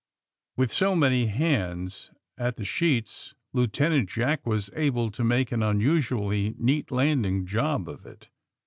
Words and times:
With 0.57 0.71
so 0.71 0.95
many 0.95 1.27
hands 1.27 2.09
at 2.35 2.57
the 2.57 2.65
sheets 2.65 3.35
Lieutenant 3.53 4.09
Jack 4.09 4.47
was 4.47 4.71
able 4.75 5.11
to 5.11 5.23
make 5.23 5.51
an 5.51 5.61
unusually 5.61 6.55
neat 6.57 6.89
landing 6.89 7.45
job 7.45 7.87
of 7.87 8.07
it. 8.07 8.27